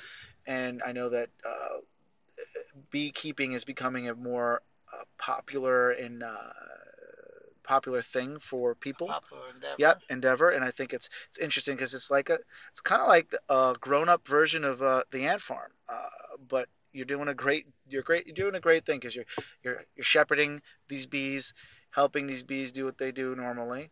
and 0.46 0.82
I 0.86 0.92
know 0.92 1.10
that 1.10 1.30
uh, 1.46 1.80
beekeeping 2.92 3.54
is 3.54 3.64
becoming 3.64 4.08
a 4.08 4.16
more 4.16 4.62
uh, 4.94 5.04
popular 5.18 5.92
and 5.92 6.24
uh, 6.24 6.36
popular 7.64 8.02
thing 8.02 8.40
for 8.40 8.76
people. 8.76 9.08
Popular 9.08 9.50
endeavor. 9.54 9.76
Yep, 9.80 10.02
endeavor, 10.10 10.50
and 10.52 10.64
I 10.64 10.72
think 10.72 10.94
it's 10.94 11.10
it's 11.30 11.40
interesting 11.40 11.76
because 11.76 11.94
it's 11.94 12.12
like 12.12 12.30
a 12.30 12.38
it's 12.72 12.82
kind 12.82 13.02
of 13.02 13.08
like 13.08 13.34
a 13.50 13.76
grown-up 13.80 14.28
version 14.28 14.64
of 14.64 14.82
uh, 14.82 15.04
the 15.12 15.26
ant 15.26 15.42
farm, 15.42 15.72
uh, 15.90 16.38
but 16.48 16.68
you're 16.96 17.06
doing 17.06 17.28
a 17.28 17.34
great 17.34 17.68
you're 17.90 18.04
great 18.04 18.26
you're 18.26 18.36
doing 18.36 18.56
a 18.56 18.60
great 18.60 18.86
thing 18.86 19.00
because 19.00 19.16
you're 19.16 19.26
you're 19.64 19.84
you're 19.96 20.04
shepherding 20.04 20.62
these 20.88 21.06
bees, 21.06 21.54
helping 21.92 22.26
these 22.28 22.44
bees 22.44 22.72
do 22.72 22.86
what 22.86 22.98
they 22.98 23.12
do 23.12 23.36
normally, 23.36 23.90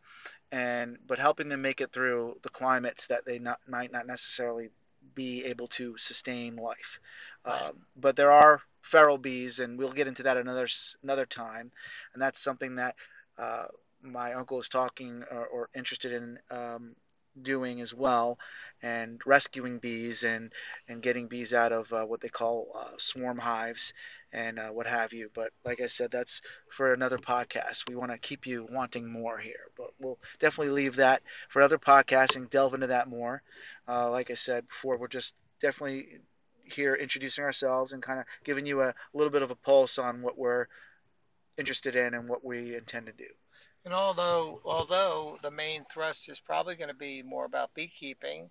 and 0.51 0.97
but 1.05 1.19
helping 1.19 1.49
them 1.49 1.61
make 1.61 1.81
it 1.81 1.91
through 1.91 2.37
the 2.43 2.49
climates 2.49 3.07
that 3.07 3.25
they 3.25 3.39
not 3.39 3.59
might 3.67 3.91
not 3.91 4.07
necessarily 4.07 4.69
be 5.15 5.43
able 5.45 5.67
to 5.67 5.97
sustain 5.97 6.55
life. 6.55 6.99
Right. 7.45 7.61
Um, 7.61 7.85
but 7.95 8.15
there 8.15 8.31
are 8.31 8.61
feral 8.81 9.17
bees, 9.17 9.59
and 9.59 9.77
we'll 9.77 9.91
get 9.91 10.07
into 10.07 10.23
that 10.23 10.37
another 10.37 10.67
another 11.03 11.25
time. 11.25 11.71
And 12.13 12.21
that's 12.21 12.39
something 12.39 12.75
that 12.75 12.95
uh, 13.37 13.65
my 14.01 14.33
uncle 14.33 14.59
is 14.59 14.69
talking 14.69 15.23
or, 15.31 15.45
or 15.47 15.69
interested 15.75 16.13
in 16.13 16.39
um, 16.51 16.95
doing 17.41 17.81
as 17.81 17.93
well, 17.93 18.37
and 18.81 19.21
rescuing 19.25 19.79
bees 19.79 20.23
and 20.23 20.51
and 20.87 21.01
getting 21.01 21.27
bees 21.27 21.53
out 21.53 21.71
of 21.71 21.91
uh, 21.93 22.03
what 22.05 22.21
they 22.21 22.29
call 22.29 22.67
uh, 22.75 22.91
swarm 22.97 23.37
hives 23.37 23.93
and 24.31 24.59
uh, 24.59 24.69
what 24.69 24.87
have 24.87 25.13
you. 25.13 25.29
But 25.33 25.51
like 25.63 25.81
I 25.81 25.87
said, 25.87 26.11
that's 26.11 26.41
for 26.69 26.93
another 26.93 27.17
podcast. 27.17 27.87
We 27.87 27.95
want 27.95 28.11
to 28.11 28.17
keep 28.17 28.45
you 28.45 28.67
wanting 28.71 29.07
more 29.11 29.37
here, 29.37 29.67
but 29.77 29.91
we'll 29.99 30.19
definitely 30.39 30.73
leave 30.73 30.97
that 30.97 31.21
for 31.49 31.61
other 31.61 31.77
podcasts 31.77 32.35
and 32.35 32.49
delve 32.49 32.73
into 32.73 32.87
that 32.87 33.07
more. 33.07 33.41
Uh, 33.87 34.09
like 34.09 34.31
I 34.31 34.35
said 34.35 34.67
before, 34.67 34.97
we're 34.97 35.07
just 35.07 35.35
definitely 35.61 36.19
here 36.65 36.95
introducing 36.95 37.43
ourselves 37.43 37.93
and 37.93 38.01
kind 38.01 38.19
of 38.19 38.25
giving 38.43 38.65
you 38.65 38.81
a 38.81 38.93
little 39.13 39.31
bit 39.31 39.41
of 39.41 39.51
a 39.51 39.55
pulse 39.55 39.97
on 39.97 40.21
what 40.21 40.37
we're 40.37 40.67
interested 41.57 41.95
in 41.95 42.13
and 42.13 42.27
what 42.27 42.43
we 42.43 42.75
intend 42.75 43.05
to 43.05 43.11
do. 43.13 43.25
And 43.85 43.93
although 43.93 44.61
although 44.65 45.37
the 45.41 45.51
main 45.51 45.85
thrust 45.85 46.29
is 46.29 46.39
probably 46.39 46.75
going 46.75 46.89
to 46.89 46.93
be 46.93 47.21
more 47.23 47.45
about 47.45 47.73
beekeeping, 47.73 48.49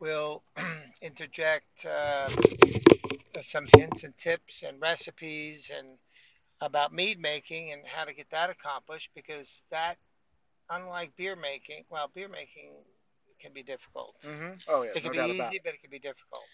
we'll 0.00 0.42
interject 1.02 1.84
uh, 1.86 2.28
some 3.40 3.66
hints 3.76 4.04
and 4.04 4.16
tips 4.18 4.62
and 4.62 4.80
recipes 4.80 5.70
and 5.74 5.98
about 6.60 6.92
mead 6.92 7.18
making 7.20 7.72
and 7.72 7.86
how 7.86 8.04
to 8.04 8.14
get 8.14 8.30
that 8.30 8.50
accomplished 8.50 9.10
because 9.14 9.64
that 9.70 9.98
unlike 10.70 11.16
beer 11.16 11.36
making, 11.36 11.84
well, 11.90 12.10
beer 12.12 12.28
making 12.28 12.72
can 13.40 13.52
be 13.52 13.62
difficult. 13.62 14.14
Mm-hmm. 14.24 14.54
Oh 14.68 14.82
yeah, 14.82 14.92
It 14.94 15.02
can 15.02 15.12
no 15.12 15.26
be 15.26 15.32
easy, 15.36 15.60
but 15.62 15.74
it 15.74 15.80
can 15.80 15.90
be 15.90 15.98
difficult. 15.98 16.44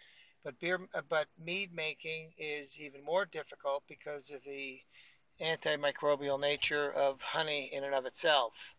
But 0.45 0.59
beer, 0.61 0.81
uh, 0.95 1.03
but 1.09 1.29
mead 1.39 1.73
making 1.73 2.33
is 2.39 2.81
even 2.81 3.05
more 3.05 3.25
difficult 3.25 3.85
because 3.89 4.31
of 4.31 4.43
the 4.45 4.81
antimicrobial 5.41 6.41
nature 6.41 6.91
of 6.93 7.21
honey 7.21 7.71
in 7.73 7.85
and 7.85 7.95
of 7.95 8.07
itself. 8.07 8.75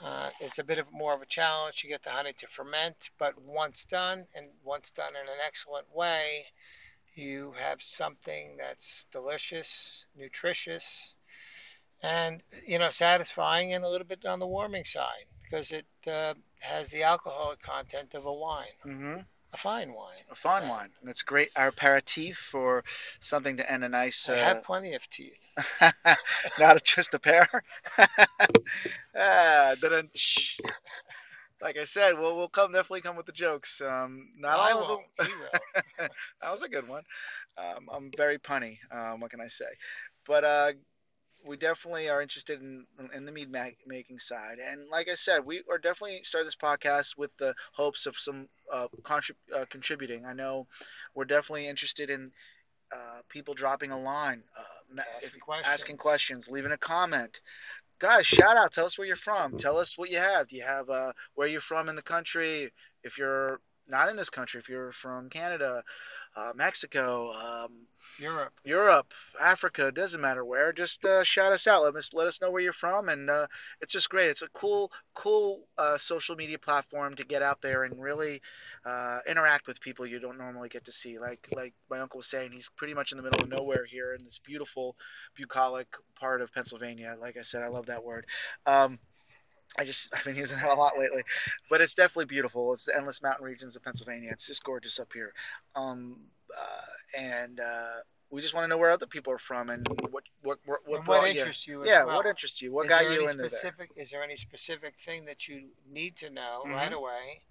Uh, 0.00 0.30
it's 0.40 0.58
a 0.58 0.64
bit 0.64 0.78
of 0.78 0.92
more 0.92 1.12
of 1.12 1.22
a 1.22 1.26
challenge 1.26 1.80
to 1.80 1.88
get 1.88 2.02
the 2.02 2.10
honey 2.10 2.32
to 2.32 2.46
ferment, 2.46 3.10
but 3.18 3.40
once 3.42 3.84
done, 3.84 4.26
and 4.34 4.46
once 4.62 4.90
done 4.90 5.10
in 5.10 5.28
an 5.28 5.38
excellent 5.44 5.86
way, 5.92 6.46
you 7.14 7.52
have 7.58 7.82
something 7.82 8.56
that's 8.58 9.06
delicious, 9.10 10.06
nutritious, 10.16 11.14
and 12.00 12.42
you 12.64 12.78
know 12.78 12.90
satisfying, 12.90 13.74
and 13.74 13.84
a 13.84 13.88
little 13.88 14.06
bit 14.06 14.24
on 14.24 14.38
the 14.38 14.46
warming 14.46 14.84
side 14.84 15.26
because 15.42 15.72
it 15.72 15.86
uh, 16.06 16.34
has 16.60 16.90
the 16.90 17.02
alcoholic 17.02 17.60
content 17.60 18.14
of 18.14 18.24
a 18.24 18.32
wine. 18.32 18.66
Mm-hmm. 18.86 19.20
A 19.52 19.56
fine 19.56 19.92
wine. 19.92 20.24
A 20.30 20.34
fine 20.34 20.66
Yeah. 20.66 20.68
wine, 20.68 20.90
and 21.00 21.10
it's 21.10 21.22
great 21.22 21.50
our 21.56 21.68
aperitif 21.68 22.36
for 22.38 22.84
something 23.20 23.56
to 23.58 23.70
end 23.70 23.84
a 23.84 23.88
nice. 23.88 24.28
I 24.28 24.36
Uh, 24.36 24.36
have 24.36 24.62
plenty 24.62 24.94
of 24.94 25.10
teeth. 25.10 25.60
not 26.58 26.84
just 26.84 27.14
a 27.14 27.18
pair. 27.18 27.48
ah, 29.16 29.74
like 31.60 31.76
I 31.76 31.84
said, 31.84 32.18
we'll 32.18 32.36
we'll 32.36 32.48
come 32.48 32.72
definitely 32.72 33.00
come 33.00 33.16
with 33.16 33.26
the 33.26 33.32
jokes. 33.32 33.80
Um, 33.80 34.28
not 34.36 34.58
I 34.58 34.72
all 34.72 34.80
of 34.82 34.88
them. 34.88 35.28
That 36.40 36.50
was 36.52 36.62
a 36.62 36.68
good 36.68 36.88
one. 36.88 37.02
Um, 37.58 37.88
I'm 37.92 38.12
very 38.16 38.38
punny. 38.38 38.78
Um, 38.90 39.20
what 39.20 39.30
can 39.30 39.40
I 39.40 39.48
say? 39.48 39.66
But 40.26 40.44
uh, 40.44 40.72
we 41.48 41.56
definitely 41.56 42.08
are 42.10 42.20
interested 42.22 42.60
in 42.60 42.84
in 43.14 43.24
the 43.24 43.32
mead 43.32 43.50
ma- 43.50 43.70
making 43.86 44.18
side, 44.20 44.58
and 44.58 44.88
like 44.90 45.08
I 45.08 45.14
said, 45.14 45.44
we 45.46 45.62
are 45.70 45.78
definitely 45.78 46.20
starting 46.24 46.46
this 46.46 46.56
podcast 46.56 47.16
with 47.16 47.36
the 47.38 47.54
hopes 47.72 48.06
of 48.06 48.16
some 48.16 48.48
uh, 48.72 48.88
contrib- 49.02 49.36
uh, 49.54 49.64
contributing. 49.70 50.26
I 50.26 50.34
know 50.34 50.66
we're 51.14 51.24
definitely 51.24 51.66
interested 51.66 52.10
in 52.10 52.30
uh, 52.92 53.20
people 53.28 53.54
dropping 53.54 53.90
a 53.92 53.98
line, 54.00 54.42
uh, 54.56 55.00
Asking 55.16 55.30
if- 55.36 55.40
questions. 55.40 55.72
asking 55.74 55.96
questions, 55.96 56.48
leaving 56.48 56.72
a 56.72 56.78
comment. 56.78 57.40
Guys, 58.00 58.26
shout 58.26 58.56
out. 58.56 58.72
Tell 58.72 58.86
us 58.86 58.96
where 58.96 59.06
you're 59.08 59.16
from. 59.16 59.58
Tell 59.58 59.76
us 59.78 59.98
what 59.98 60.10
you 60.10 60.18
have. 60.18 60.46
Do 60.48 60.56
you 60.56 60.62
have 60.62 60.88
uh, 60.88 61.12
where 61.34 61.48
you're 61.48 61.60
from 61.60 61.88
in 61.88 61.96
the 61.96 62.02
country? 62.02 62.72
If 63.02 63.18
you're 63.18 63.60
not 63.88 64.08
in 64.08 64.16
this 64.16 64.30
country, 64.30 64.60
if 64.60 64.68
you're 64.68 64.92
from 64.92 65.28
Canada, 65.30 65.82
uh, 66.36 66.52
Mexico, 66.54 67.32
um, 67.32 67.72
Europe. 68.18 68.52
Europe, 68.64 69.12
Africa, 69.40 69.92
doesn't 69.92 70.20
matter 70.20 70.44
where. 70.44 70.72
Just 70.72 71.04
uh, 71.04 71.22
shout 71.22 71.52
us 71.52 71.66
out. 71.66 71.84
Let 71.84 71.94
us 71.94 72.12
let 72.12 72.26
us 72.26 72.40
know 72.40 72.50
where 72.50 72.62
you're 72.62 72.72
from, 72.72 73.08
and 73.08 73.30
uh, 73.30 73.46
it's 73.80 73.92
just 73.92 74.10
great. 74.10 74.28
It's 74.28 74.42
a 74.42 74.48
cool, 74.48 74.90
cool 75.14 75.68
uh, 75.76 75.96
social 75.98 76.34
media 76.34 76.58
platform 76.58 77.14
to 77.16 77.24
get 77.24 77.42
out 77.42 77.62
there 77.62 77.84
and 77.84 78.00
really 78.00 78.42
uh, 78.84 79.20
interact 79.28 79.68
with 79.68 79.80
people 79.80 80.04
you 80.04 80.18
don't 80.18 80.38
normally 80.38 80.68
get 80.68 80.84
to 80.86 80.92
see. 80.92 81.18
Like 81.18 81.46
like 81.54 81.74
my 81.90 82.00
uncle 82.00 82.18
was 82.18 82.26
saying, 82.26 82.50
he's 82.52 82.70
pretty 82.70 82.94
much 82.94 83.12
in 83.12 83.18
the 83.18 83.24
middle 83.24 83.42
of 83.42 83.48
nowhere 83.48 83.84
here 83.84 84.14
in 84.14 84.24
this 84.24 84.40
beautiful, 84.40 84.96
bucolic 85.36 85.86
part 86.18 86.42
of 86.42 86.52
Pennsylvania. 86.52 87.16
Like 87.20 87.36
I 87.36 87.42
said, 87.42 87.62
I 87.62 87.68
love 87.68 87.86
that 87.86 88.04
word. 88.04 88.26
Um, 88.66 88.98
I 89.76 89.84
just 89.84 90.08
I've 90.14 90.24
been 90.24 90.36
using 90.36 90.58
that 90.58 90.68
a 90.68 90.74
lot 90.74 90.98
lately, 90.98 91.22
but 91.68 91.80
it's 91.80 91.94
definitely 91.94 92.26
beautiful. 92.26 92.72
It's 92.72 92.84
the 92.84 92.96
endless 92.96 93.22
mountain 93.22 93.44
regions 93.44 93.76
of 93.76 93.82
Pennsylvania. 93.82 94.30
It's 94.32 94.46
just 94.46 94.62
gorgeous 94.64 94.98
up 94.98 95.12
here. 95.12 95.32
Um, 95.74 96.16
uh, 96.56 97.18
and 97.18 97.60
uh, 97.60 97.96
we 98.30 98.40
just 98.40 98.54
want 98.54 98.64
to 98.64 98.68
know 98.68 98.78
where 98.78 98.90
other 98.90 99.06
people 99.06 99.32
are 99.32 99.38
from 99.38 99.70
and 99.70 99.86
what 100.10 100.24
what 100.42 100.58
what, 100.64 100.80
what 100.86 101.06
what 101.06 101.28
interests 101.28 101.66
you? 101.66 101.82
as 101.84 101.88
Yeah, 101.88 102.04
well. 102.04 102.16
what 102.16 102.26
interests 102.26 102.60
you? 102.62 102.72
What 102.72 102.86
is 102.86 102.90
got 102.90 103.02
there 103.02 103.12
you 103.12 103.28
into 103.28 103.42
there? 103.42 103.50
specific, 103.50 103.90
Is 103.96 104.10
there 104.10 104.22
any 104.22 104.36
specific 104.36 104.94
thing 105.04 105.24
that 105.26 105.48
you 105.48 105.68
need 105.90 106.16
to 106.16 106.30
know 106.30 106.64
Mhm. 106.66 106.74
right 106.74 106.92
away 106.92 107.42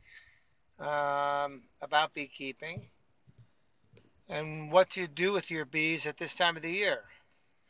um, 0.80 1.64
about 1.82 2.14
beekeeping? 2.14 2.90
And 4.30 4.72
what 4.72 4.90
to 4.92 5.08
do 5.08 5.32
with 5.34 5.50
your 5.52 5.66
bees 5.66 6.06
at 6.06 6.18
this 6.18 6.36
time 6.36 6.56
of 6.58 6.64
the 6.64 6.72
year, 6.72 7.04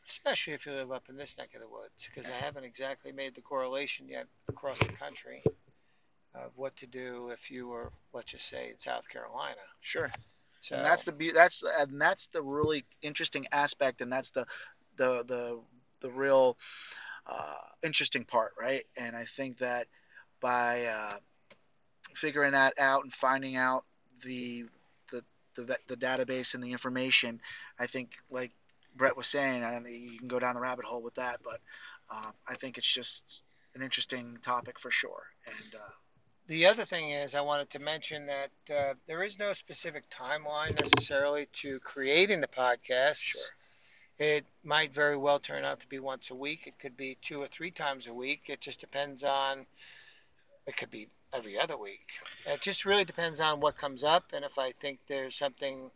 especially 0.08 0.54
if 0.54 0.66
you 0.66 0.72
live 0.72 0.90
up 0.90 1.04
in 1.08 1.16
this 1.16 1.36
neck 1.38 1.50
of 1.54 1.60
the 1.60 1.68
woods, 1.68 2.08
because 2.08 2.30
I 2.30 2.34
haven't 2.34 2.64
exactly 2.64 3.12
made 3.12 3.34
the 3.34 3.42
correlation 3.42 4.08
yet 4.08 4.26
across 4.48 4.78
the 4.78 4.92
country 4.92 5.42
of 6.34 6.52
what 6.56 6.76
to 6.76 6.86
do 6.86 7.30
if 7.32 7.50
you 7.50 7.68
were, 7.68 7.92
let's 8.12 8.32
just 8.32 8.48
say, 8.48 8.70
in 8.70 8.78
South 8.78 9.08
Carolina. 9.08 9.56
Sure. 9.80 10.10
So 10.60 10.76
and 10.76 10.84
that's 10.84 11.04
the 11.04 11.12
be- 11.12 11.32
that's 11.32 11.62
and 11.62 12.00
that's 12.00 12.28
the 12.28 12.42
really 12.42 12.84
interesting 13.02 13.46
aspect, 13.52 14.00
and 14.00 14.10
that's 14.10 14.30
the 14.30 14.46
the 14.96 15.24
the 15.26 15.60
the 16.00 16.10
real 16.10 16.56
uh, 17.26 17.54
interesting 17.82 18.24
part, 18.24 18.52
right? 18.60 18.84
And 18.96 19.14
I 19.14 19.24
think 19.24 19.58
that 19.58 19.86
by 20.40 20.86
uh, 20.86 21.16
figuring 22.14 22.52
that 22.52 22.74
out 22.78 23.04
and 23.04 23.12
finding 23.12 23.56
out 23.56 23.84
the 24.24 24.64
the 25.12 25.22
the, 25.54 25.78
the 25.86 25.96
database 25.96 26.54
and 26.54 26.62
the 26.62 26.72
information, 26.72 27.40
I 27.78 27.86
think 27.86 28.12
like 28.30 28.52
Brett 28.96 29.16
was 29.16 29.26
saying, 29.26 29.62
mean, 29.82 30.08
you 30.12 30.18
can 30.18 30.28
go 30.28 30.38
down 30.38 30.54
the 30.54 30.60
rabbit 30.60 30.84
hole 30.84 31.02
with 31.02 31.14
that, 31.14 31.40
but 31.42 31.60
uh, 32.10 32.30
I 32.46 32.54
think 32.54 32.78
it's 32.78 32.92
just 32.92 33.42
an 33.74 33.82
interesting 33.82 34.38
topic 34.42 34.78
for 34.80 34.90
sure. 34.90 35.24
And 35.46 35.74
uh, 35.74 35.90
The 36.46 36.66
other 36.66 36.84
thing 36.84 37.10
is, 37.10 37.34
I 37.34 37.40
wanted 37.40 37.70
to 37.70 37.78
mention 37.78 38.26
that 38.26 38.50
uh, 38.74 38.94
there 39.06 39.22
is 39.22 39.38
no 39.38 39.52
specific 39.52 40.04
timeline 40.10 40.78
necessarily 40.80 41.48
to 41.54 41.78
creating 41.80 42.40
the 42.40 42.48
podcast. 42.48 43.20
Sure. 43.20 43.42
It 44.18 44.44
might 44.64 44.92
very 44.92 45.16
well 45.16 45.38
turn 45.38 45.64
out 45.64 45.80
to 45.80 45.86
be 45.86 46.00
once 46.00 46.30
a 46.30 46.34
week. 46.34 46.66
It 46.66 46.78
could 46.80 46.96
be 46.96 47.16
two 47.22 47.40
or 47.40 47.46
three 47.46 47.70
times 47.70 48.08
a 48.08 48.14
week. 48.14 48.42
It 48.48 48.60
just 48.60 48.80
depends 48.80 49.22
on. 49.22 49.66
It 50.66 50.76
could 50.76 50.90
be 50.90 51.08
every 51.32 51.58
other 51.58 51.76
week. 51.76 52.20
It 52.46 52.60
just 52.60 52.84
really 52.84 53.04
depends 53.04 53.40
on 53.40 53.60
what 53.60 53.78
comes 53.78 54.04
up 54.04 54.32
and 54.32 54.44
if 54.44 54.58
I 54.58 54.72
think 54.72 54.98
there's 55.08 55.36
something 55.36 55.90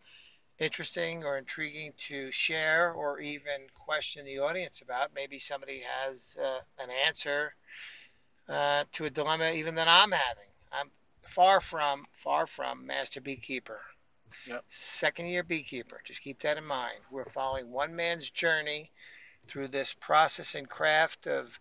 interesting 0.62 1.24
or 1.24 1.36
intriguing 1.36 1.92
to 1.98 2.30
share 2.30 2.92
or 2.92 3.20
even 3.20 3.66
question 3.74 4.24
the 4.24 4.38
audience 4.38 4.80
about. 4.80 5.10
Maybe 5.14 5.38
somebody 5.38 5.82
has 6.00 6.36
uh, 6.40 6.60
an 6.82 6.88
answer 7.06 7.54
uh, 8.48 8.84
to 8.92 9.04
a 9.04 9.10
dilemma 9.10 9.50
even 9.52 9.74
that 9.74 9.88
I'm 9.88 10.12
having. 10.12 10.48
I'm 10.72 10.88
far 11.22 11.60
from 11.60 12.06
far 12.12 12.46
from 12.46 12.86
master 12.86 13.20
beekeeper. 13.20 13.80
Yep. 14.46 14.64
Second 14.68 15.26
year 15.26 15.42
beekeeper. 15.42 16.00
Just 16.04 16.22
keep 16.22 16.40
that 16.40 16.56
in 16.56 16.64
mind. 16.64 16.98
We're 17.10 17.24
following 17.26 17.70
one 17.70 17.94
man's 17.96 18.30
journey 18.30 18.90
through 19.46 19.68
this 19.68 19.94
process 19.94 20.54
and 20.54 20.68
craft 20.68 21.26
of 21.26 21.58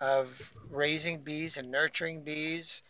of 0.00 0.52
raising 0.70 1.20
bees 1.20 1.58
and 1.58 1.70
nurturing 1.70 2.22
bees 2.22 2.82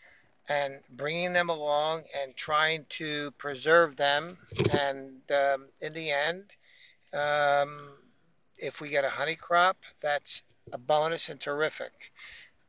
and 0.52 0.80
bringing 0.90 1.32
them 1.32 1.48
along 1.48 2.02
and 2.20 2.36
trying 2.36 2.84
to 2.90 3.30
preserve 3.32 3.96
them. 3.96 4.36
And 4.70 5.22
um, 5.30 5.66
in 5.80 5.94
the 5.94 6.10
end, 6.10 6.44
um, 7.14 7.88
if 8.58 8.80
we 8.80 8.90
get 8.90 9.06
a 9.06 9.08
honey 9.08 9.36
crop, 9.36 9.78
that's 10.02 10.42
a 10.70 10.76
bonus 10.76 11.30
and 11.30 11.40
terrific. 11.40 11.92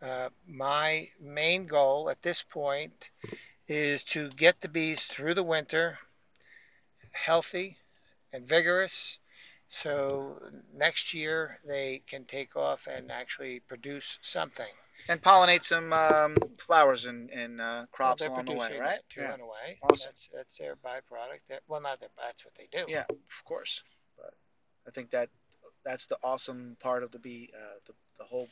Uh, 0.01 0.29
my 0.47 1.09
main 1.19 1.67
goal 1.67 2.09
at 2.09 2.21
this 2.21 2.41
point 2.41 3.09
is 3.67 4.03
to 4.03 4.29
get 4.29 4.61
the 4.61 4.69
bees 4.69 5.03
through 5.03 5.33
the 5.33 5.43
winter 5.43 5.97
healthy 7.11 7.77
and 8.31 8.47
vigorous 8.47 9.19
so 9.69 10.41
next 10.73 11.13
year 11.13 11.59
they 11.67 12.01
can 12.07 12.25
take 12.25 12.55
off 12.55 12.87
and 12.87 13.11
actually 13.11 13.59
produce 13.59 14.19
something. 14.21 14.73
And 15.09 15.21
pollinate 15.21 15.63
some 15.63 15.91
um, 15.91 16.35
flowers 16.57 17.05
and, 17.05 17.29
and 17.29 17.59
uh, 17.59 17.85
crops 17.91 18.21
they're 18.23 18.31
along 18.31 18.45
the 18.45 18.51
way, 18.53 18.67
producing 18.67 18.79
right? 18.79 18.99
Too, 19.09 19.21
Yeah. 19.21 19.33
in 19.33 19.41
a 19.41 19.45
way. 19.45 19.77
Awesome. 19.83 20.09
That's 20.11 20.29
that's 20.33 20.57
their 20.57 20.75
byproduct. 20.75 21.41
That, 21.49 21.61
well, 21.67 21.81
not 21.81 21.99
their. 21.99 22.09
That's 22.17 22.45
what 22.45 22.53
they 22.55 22.67
do. 22.71 22.85
Yeah, 22.87 23.05
of 23.09 23.43
course. 23.45 23.83
But 24.17 24.33
I 24.87 24.91
think 24.91 25.11
that 25.11 25.29
that's 25.83 26.07
the 26.07 26.17
awesome 26.23 26.77
part 26.79 27.03
of 27.03 27.11
the 27.11 27.19
bee, 27.19 27.51
uh, 27.53 27.79
the, 27.85 27.93
the 28.19 28.23
whole 28.23 28.47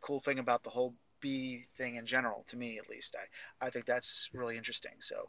cool 0.00 0.20
thing 0.20 0.38
about 0.38 0.62
the 0.62 0.70
whole 0.70 0.94
thing 1.24 1.64
in 1.74 2.06
general, 2.06 2.44
to 2.48 2.56
me 2.56 2.78
at 2.78 2.88
least. 2.88 3.14
I, 3.14 3.66
I 3.66 3.70
think 3.70 3.86
that's 3.86 4.28
really 4.32 4.56
interesting. 4.56 4.92
So, 5.00 5.28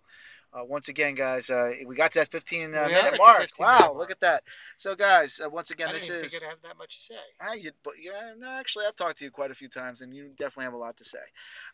uh, 0.54 0.64
once 0.64 0.88
again, 0.88 1.16
guys, 1.16 1.50
uh, 1.50 1.72
we 1.86 1.96
got 1.96 2.12
to 2.14 2.20
that 2.20 2.30
15 2.32 2.74
uh, 2.76 2.88
minute 2.88 3.16
mark. 3.18 3.40
15 3.42 3.66
Wow, 3.66 3.78
minute 3.78 3.88
look 3.98 3.98
mark. 3.98 4.12
at 4.12 4.20
that. 4.22 4.44
So, 4.78 4.96
guys, 4.96 5.40
uh, 5.44 5.50
once 5.50 5.72
again, 5.72 5.90
I 5.90 5.94
this 5.94 6.08
didn't 6.08 6.26
is. 6.26 6.32
think 6.32 6.44
I'd 6.44 6.50
have 6.50 6.62
that 6.64 6.78
much 6.78 6.98
to 6.98 7.04
say. 7.14 7.20
Ah, 7.42 7.54
you, 7.54 7.72
but 7.84 7.94
yeah, 8.02 8.34
no, 8.38 8.48
actually, 8.50 8.86
I've 8.86 8.96
talked 8.96 9.20
to 9.20 9.26
you 9.26 9.32
quite 9.32 9.52
a 9.52 9.56
few 9.56 9.70
times, 9.70 10.02
and 10.02 10.14
you 10.14 10.30
definitely 10.38 10.66
have 10.66 10.74
a 10.74 10.78
lot 10.78 10.98
to 10.98 11.06
say. 11.06 11.20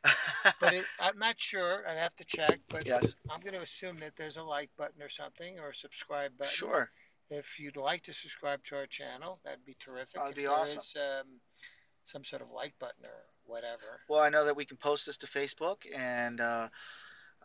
But 0.59 0.73
it, 0.73 0.85
I'm 0.99 1.17
not 1.19 1.39
sure. 1.39 1.87
I'd 1.87 1.97
have 1.97 2.15
to 2.17 2.25
check. 2.25 2.59
But 2.69 2.85
yes, 2.85 3.15
I'm 3.29 3.41
going 3.41 3.53
to 3.53 3.61
assume 3.61 3.99
that 3.99 4.15
there's 4.15 4.37
a 4.37 4.43
like 4.43 4.69
button 4.77 5.01
or 5.01 5.09
something 5.09 5.59
or 5.59 5.69
a 5.69 5.75
subscribe 5.75 6.37
button. 6.37 6.53
sure. 6.53 6.91
If 7.29 7.59
you'd 7.59 7.77
like 7.77 8.03
to 8.03 8.13
subscribe 8.13 8.63
to 8.65 8.75
our 8.75 8.87
channel, 8.87 9.39
that'd 9.43 9.65
be 9.65 9.75
terrific. 9.79 10.15
That'd 10.15 10.31
if 10.31 10.35
be 10.35 10.47
awesome. 10.47 10.79
is, 10.79 10.95
um, 10.97 11.27
some 12.05 12.23
sort 12.23 12.41
of 12.41 12.49
like 12.51 12.73
button 12.79 13.05
or 13.05 13.23
whatever. 13.45 13.99
Well, 14.09 14.21
I 14.21 14.29
know 14.29 14.45
that 14.45 14.55
we 14.55 14.65
can 14.65 14.77
post 14.77 15.05
this 15.05 15.17
to 15.17 15.27
Facebook, 15.27 15.77
and 15.95 16.39
uh, 16.41 16.67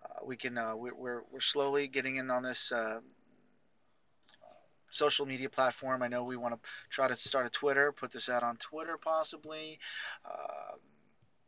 uh, 0.04 0.24
we 0.24 0.36
can. 0.36 0.56
Uh, 0.58 0.74
we're, 0.76 0.94
we're 0.94 1.22
we're 1.30 1.40
slowly 1.40 1.88
getting 1.88 2.16
in 2.16 2.30
on 2.30 2.42
this 2.42 2.72
uh, 2.72 3.00
social 4.90 5.26
media 5.26 5.48
platform. 5.50 6.02
I 6.02 6.08
know 6.08 6.24
we 6.24 6.36
want 6.36 6.54
to 6.54 6.70
try 6.90 7.08
to 7.08 7.16
start 7.16 7.46
a 7.46 7.50
Twitter, 7.50 7.92
put 7.92 8.12
this 8.12 8.28
out 8.28 8.42
on 8.42 8.56
Twitter 8.56 8.96
possibly. 8.96 9.78
Uh, 10.24 10.76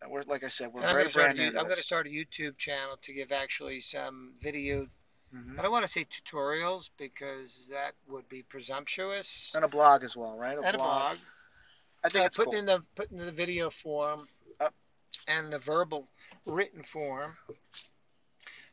we're 0.08 0.22
like 0.24 0.44
I 0.44 0.48
said, 0.48 0.72
we're 0.72 0.82
And 0.82 0.90
very 0.92 1.02
going 1.02 1.06
to 1.06 1.10
start. 1.10 1.24
brand 1.36 1.38
A, 1.38 1.52
new. 1.52 1.58
I'm 1.58 1.64
going 1.64 1.76
to 1.76 1.82
start 1.82 2.06
a 2.06 2.10
YouTube 2.10 2.56
channel 2.56 2.98
to 3.02 3.12
give 3.12 3.32
actually 3.32 3.80
some 3.80 4.34
video. 4.40 4.86
Mhm. 5.34 5.58
I 5.58 5.62
don't 5.62 5.72
want 5.72 5.84
to 5.84 5.90
say 5.90 6.06
tutorials 6.06 6.88
because 6.96 7.68
that 7.70 7.92
would 8.08 8.28
be 8.28 8.42
presumptuous. 8.42 9.52
And 9.54 9.64
a 9.64 9.68
blog 9.68 10.02
as 10.04 10.16
well, 10.16 10.36
right? 10.38 10.56
And 10.56 10.74
a 10.74 10.78
blog. 10.78 11.16
I 12.04 12.08
think 12.08 12.24
Uh, 12.24 12.26
it's 12.26 12.36
putting 12.36 12.52
cool. 12.52 12.60
in 12.60 12.66
the 12.66 12.82
putting 12.94 13.18
in 13.18 13.26
the 13.26 13.32
video 13.32 13.70
form 13.70 14.28
Up. 14.60 14.74
and 15.26 15.52
the 15.52 15.58
verbal 15.58 16.08
written 16.46 16.82
form. 16.82 17.36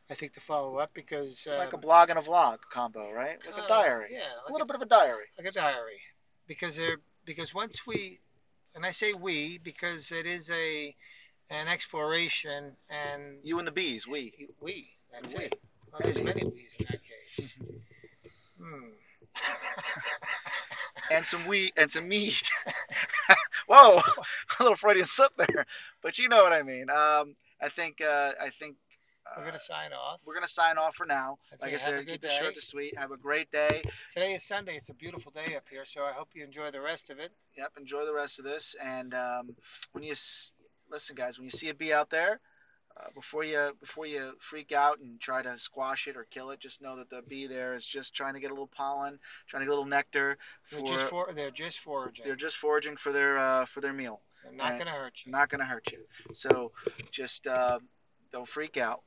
I 0.08 0.14
think 0.14 0.34
to 0.34 0.40
follow 0.40 0.76
up 0.78 0.94
because 0.94 1.46
like 1.46 1.72
a 1.72 1.76
um, 1.76 1.80
blog 1.80 2.10
and 2.10 2.18
a 2.18 2.22
vlog 2.22 2.58
combo, 2.70 3.10
right? 3.10 3.38
Like 3.44 3.58
a 3.58 3.64
uh, 3.64 3.68
diary. 3.68 4.08
Yeah, 4.12 4.20
A 4.20 4.44
like 4.44 4.52
little 4.52 4.66
bit 4.66 4.76
of 4.76 4.82
a 4.82 4.86
diary. 4.86 5.26
like 5.36 5.48
a 5.48 5.52
diary 5.52 6.00
because 6.46 6.76
they're 6.76 6.98
because 7.24 7.52
once 7.54 7.86
we 7.86 8.20
and 8.74 8.86
I 8.86 8.92
say 8.92 9.14
we 9.14 9.58
because 9.58 10.12
it 10.12 10.26
is 10.26 10.48
a 10.50 10.94
an 11.50 11.68
exploration 11.68 12.76
and 12.88 13.38
You 13.42 13.58
and 13.58 13.66
the 13.66 13.72
bees, 13.72 14.06
we. 14.06 14.48
we 14.60 14.88
that's 15.12 15.34
We. 15.34 15.44
it 15.44 15.58
well, 15.92 16.00
there's 16.04 16.22
many 16.22 16.44
we's 16.44 16.72
in 16.78 16.86
that 16.90 17.00
case 17.02 17.54
hmm. 18.60 18.90
and 21.10 21.26
some 21.26 21.46
wheat 21.46 21.72
and 21.76 21.90
some 21.90 22.08
meat. 22.08 22.50
Whoa, 23.68 23.96
a 23.98 24.62
little 24.62 24.76
Freudian 24.76 25.06
slip 25.06 25.32
there, 25.36 25.66
but 26.02 26.18
you 26.18 26.28
know 26.28 26.42
what 26.42 26.52
I 26.52 26.62
mean. 26.62 26.88
Um, 26.90 27.34
I 27.60 27.68
think 27.68 28.00
uh, 28.00 28.32
I 28.40 28.50
think 28.58 28.76
uh, 29.26 29.40
we're 29.40 29.46
gonna 29.46 29.58
sign 29.58 29.92
off 29.92 30.20
we're 30.24 30.34
gonna 30.34 30.48
sign 30.48 30.78
off 30.78 30.94
for 30.94 31.06
now. 31.06 31.38
Like 31.60 31.74
I 31.74 31.76
say 31.78 31.84
have 31.84 31.94
a 31.94 31.96
said, 31.98 32.06
keep 32.08 32.24
it 32.24 32.30
short 32.30 32.54
to 32.54 32.60
sweet. 32.60 32.96
Have 32.98 33.10
a 33.10 33.16
great 33.16 33.50
day. 33.50 33.82
today 34.12 34.34
is 34.34 34.44
Sunday 34.44 34.76
it's 34.76 34.88
a 34.90 34.94
beautiful 34.94 35.32
day 35.32 35.56
up 35.56 35.64
here 35.68 35.84
so 35.84 36.02
I 36.02 36.12
hope 36.12 36.28
you 36.34 36.44
enjoy 36.44 36.70
the 36.70 36.80
rest 36.80 37.10
of 37.10 37.18
it 37.18 37.32
Yep, 37.56 37.72
enjoy 37.78 38.04
the 38.04 38.12
rest 38.12 38.38
of 38.38 38.44
this. 38.44 38.74
And 38.84 39.14
um, 39.14 39.56
when 39.92 40.04
you 40.04 40.12
s- 40.12 40.52
listen, 40.90 41.16
guys, 41.16 41.38
when 41.38 41.46
you 41.46 41.50
see 41.50 41.70
a 41.70 41.74
bee 41.74 41.92
out 41.92 42.10
there, 42.10 42.40
uh, 42.98 43.08
before 43.14 43.44
you 43.44 43.72
before 43.80 44.06
you 44.06 44.32
freak 44.40 44.72
out 44.72 44.98
and 45.00 45.20
try 45.20 45.42
to 45.42 45.58
squash 45.58 46.08
it 46.08 46.16
or 46.16 46.24
kill 46.30 46.50
it, 46.50 46.60
just 46.60 46.80
know 46.80 46.96
that 46.96 47.10
the 47.10 47.22
bee 47.28 47.46
there 47.46 47.74
is 47.74 47.86
just 47.86 48.14
trying 48.14 48.34
to 48.34 48.40
get 48.40 48.50
a 48.50 48.54
little 48.54 48.66
pollen, 48.68 49.18
trying 49.48 49.60
to 49.60 49.66
get 49.66 49.70
a 49.70 49.74
little 49.76 49.84
nectar. 49.84 50.38
they're 50.70 50.82
just 50.82 51.06
for 51.06 51.32
they're 51.34 51.50
just 51.50 51.80
foraging 51.80 52.24
they're 52.24 52.36
just 52.36 52.56
foraging 52.56 52.96
for 52.96 53.12
their 53.12 53.38
uh, 53.38 53.64
for 53.66 53.80
their 53.80 53.92
meal. 53.92 54.20
they're 54.42 54.52
not 54.52 54.70
and- 54.72 54.78
gonna 54.78 54.90
hurt 54.90 55.12
you 55.24 55.32
Not 55.32 55.48
gonna 55.50 55.66
hurt 55.66 55.92
you. 55.92 56.06
So 56.32 56.72
just 57.10 57.46
uh, 57.46 57.80
don't 58.32 58.48
freak 58.48 58.76
out. 58.76 59.02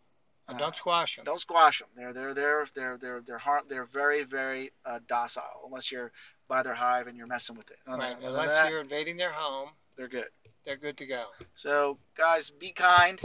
And 0.47 0.57
Uh, 0.57 0.59
don't 0.59 0.75
squash 0.75 1.15
them 1.15 1.25
don't 1.25 1.41
squash 1.41 1.79
them. 1.79 1.89
They're 1.95 2.13
they're 2.13 2.33
they're 2.33 2.67
they're 2.75 2.97
they're 2.97 3.21
they're 3.21 3.37
har 3.37 3.63
they're 3.67 3.85
very 3.85 4.23
very 4.23 4.71
uh, 4.85 4.99
docile 5.07 5.63
unless 5.65 5.91
you're 5.91 6.11
by 6.47 6.63
their 6.63 6.73
hive 6.73 7.07
and 7.07 7.15
you're 7.17 7.27
messing 7.27 7.55
with 7.55 7.69
it. 7.71 7.77
Other 7.87 8.01
right, 8.01 8.17
other 8.17 8.27
unless 8.27 8.53
that, 8.53 8.69
you're 8.69 8.81
invading 8.81 9.17
their 9.17 9.31
home 9.31 9.69
they're 9.95 10.07
good. 10.07 10.29
they're 10.65 10.77
good 10.77 10.97
to 10.97 11.05
go 11.05 11.25
So 11.55 11.99
guys, 12.17 12.49
be 12.51 12.71
kind 12.71 13.19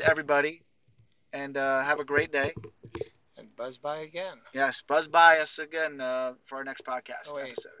to 0.00 0.08
everybody, 0.08 0.62
and 1.32 1.56
uh, 1.56 1.82
have 1.82 2.00
a 2.00 2.04
great 2.04 2.32
day. 2.32 2.52
and 3.36 3.54
buzz 3.56 3.78
by 3.78 3.98
again 3.98 4.36
Yes, 4.54 4.82
buzz 4.82 5.06
by 5.08 5.38
us 5.38 5.58
again 5.58 6.00
uh, 6.00 6.34
for 6.46 6.56
our 6.58 6.64
next 6.64 6.84
podcast 6.84 7.28
Oh, 7.32 7.36
episode. 7.36 7.72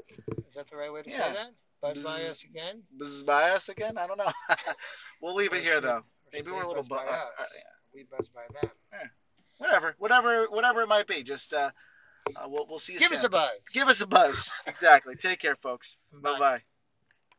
Is 0.48 0.54
that 0.54 0.68
the 0.68 0.76
right 0.76 0.92
way 0.92 1.02
to 1.02 1.10
Yeah. 1.10 1.16
say 1.28 1.32
that? 1.34 1.50
Buzz 1.82 2.04
by 2.04 2.10
us 2.30 2.44
again? 2.44 2.82
Buzz 2.98 3.22
by 3.24 3.50
us 3.50 3.68
again? 3.70 3.96
I 3.98 4.06
don't 4.06 4.18
know. 4.18 4.30
we'll 5.22 5.34
leave 5.34 5.52
Or 5.52 5.56
it 5.56 5.62
here 5.64 5.74
should- 5.74 5.84
though. 5.84 6.02
Maybe 6.32 6.50
we're 6.50 6.62
a 6.62 6.68
little 6.68 6.82
buzz 6.84 6.88
bu- 7.00 7.06
by 7.06 7.10
uh, 7.10 7.14
us? 7.14 7.28
uh, 7.40 7.44
yeah. 7.56 7.62
We 7.94 8.04
buzz 8.04 8.28
by 8.28 8.42
them. 8.60 8.70
Whatever, 9.58 9.94
whatever, 9.98 10.46
whatever 10.50 10.82
it 10.82 10.88
might 10.88 11.06
be. 11.06 11.22
Just 11.22 11.52
uh, 11.52 11.70
uh, 12.36 12.46
we'll 12.48 12.66
we'll 12.68 12.78
see 12.78 12.92
you 12.94 12.98
Give 13.00 13.08
soon. 13.08 13.16
us 13.18 13.24
a 13.24 13.28
buzz. 13.28 13.50
Give 13.74 13.88
us 13.88 14.00
a 14.00 14.06
buzz. 14.06 14.52
Exactly. 14.66 15.16
Take 15.16 15.38
care, 15.40 15.56
folks. 15.56 15.96
Bye 16.12 16.38
bye. 16.38 16.62